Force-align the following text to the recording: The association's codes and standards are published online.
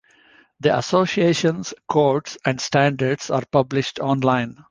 The 0.61 0.75
association's 0.79 1.75
codes 1.87 2.35
and 2.43 2.59
standards 2.59 3.29
are 3.29 3.43
published 3.51 3.99
online. 3.99 4.57